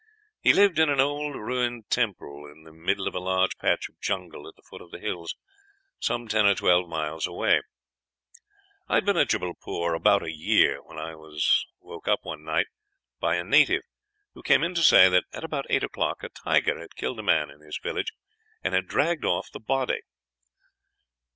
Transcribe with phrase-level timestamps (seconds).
[0.41, 3.99] "He lived in an old ruined temple, in the middle of a large patch of
[4.01, 5.35] jungle at the foot of the hills,
[5.99, 7.61] some ten or twelve miles away.
[8.87, 12.65] "I had been at Jubbalpore about a year, when I was woke up one night
[13.19, 13.83] by a native,
[14.33, 17.21] who came in to say that at about eight o'clock a tiger had killed a
[17.21, 18.11] man in his village,
[18.63, 20.01] and had dragged off the body.